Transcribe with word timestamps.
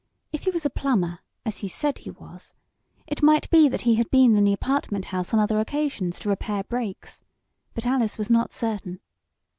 If 0.33 0.45
he 0.45 0.49
was 0.49 0.65
a 0.65 0.71
plumber, 0.71 1.19
as 1.45 1.59
he 1.59 1.67
said 1.67 1.99
he 1.99 2.09
was, 2.09 2.55
it 3.05 3.21
might 3.21 3.47
be 3.51 3.69
that 3.69 3.81
he 3.81 3.97
had 4.01 4.09
been 4.09 4.35
in 4.35 4.45
the 4.45 4.51
apartment 4.51 5.05
house 5.05 5.31
on 5.31 5.39
other 5.39 5.59
occasions 5.59 6.17
to 6.21 6.29
repair 6.29 6.63
breaks. 6.63 7.21
But 7.75 7.85
Alice 7.85 8.17
was 8.17 8.27
not 8.31 8.51
certain. 8.51 8.99